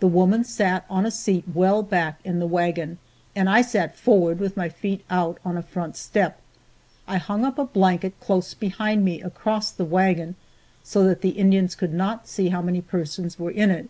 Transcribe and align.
The 0.00 0.08
woman 0.08 0.42
sat 0.42 0.84
on 0.90 1.06
a 1.06 1.10
seat 1.12 1.44
well 1.54 1.84
back 1.84 2.18
in 2.24 2.40
the 2.40 2.48
wagon, 2.48 2.98
and 3.36 3.48
I 3.48 3.62
sat 3.62 3.94
forward 3.96 4.40
with 4.40 4.56
my 4.56 4.68
feet 4.68 5.04
out 5.08 5.38
on 5.44 5.56
a 5.56 5.62
front 5.62 5.96
step. 5.96 6.40
I 7.06 7.18
hung 7.18 7.44
up 7.44 7.60
a 7.60 7.64
blanket 7.66 8.18
close 8.18 8.54
behind 8.54 9.04
me 9.04 9.20
across 9.22 9.70
the 9.70 9.84
wagon, 9.84 10.34
so 10.82 11.04
that 11.04 11.20
the 11.20 11.38
Indians 11.38 11.76
could 11.76 11.94
not 11.94 12.26
see 12.26 12.48
how 12.48 12.60
many 12.60 12.80
persons 12.80 13.38
were 13.38 13.52
in 13.52 13.70
it. 13.70 13.88